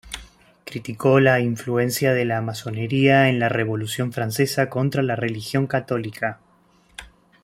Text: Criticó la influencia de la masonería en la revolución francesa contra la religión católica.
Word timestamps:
Criticó 0.65 1.19
la 1.19 1.39
influencia 1.41 2.11
de 2.15 2.25
la 2.25 2.41
masonería 2.41 3.29
en 3.29 3.37
la 3.37 3.49
revolución 3.49 4.11
francesa 4.11 4.67
contra 4.67 5.03
la 5.03 5.15
religión 5.15 5.67
católica. 5.67 6.39